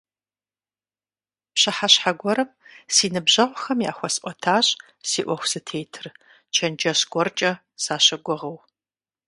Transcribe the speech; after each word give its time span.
Пщыхьэщхьэ 1.53 2.11
гуэрым 2.19 2.49
си 2.93 3.05
ныбжьэгъухэм 3.13 3.79
яхуэсӀуэтащ 3.91 4.67
си 5.09 5.21
Ӏуэху 5.25 5.49
зытетыр, 5.51 6.07
чэнджэщ 6.55 6.99
гуэркӀэ 7.11 7.51
сащыгугъыу. 7.83 8.57